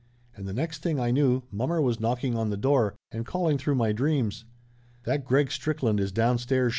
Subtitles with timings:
[0.35, 3.75] And the next thing I knew, mommer was knocking on the door and calling through
[3.75, 4.45] my dreams.
[5.03, 6.69] "That Greg Strickland is downstairs!"